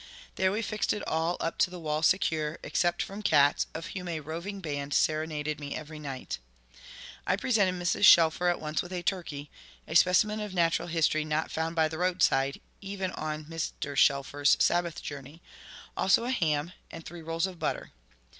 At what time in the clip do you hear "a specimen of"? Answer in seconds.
9.87-10.55